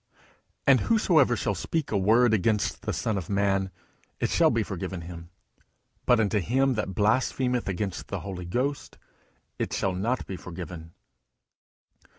_And 0.67 0.79
whosoever 0.79 1.35
shall 1.37 1.53
speak 1.53 1.91
a 1.91 1.95
word 1.95 2.33
against 2.33 2.81
the 2.81 2.91
Son 2.91 3.19
of 3.19 3.29
man, 3.29 3.69
it 4.19 4.31
shall 4.31 4.49
be 4.49 4.63
forgiven 4.63 5.01
him: 5.01 5.29
but 6.07 6.19
unto 6.19 6.39
him 6.39 6.73
that 6.73 6.95
blasphemeth 6.95 7.69
against 7.69 8.07
the 8.07 8.21
Holy 8.21 8.45
Ghost, 8.45 8.97
it 9.59 9.71
shall 9.73 9.93
not 9.93 10.25
be 10.25 10.37
forgiven. 10.37 10.95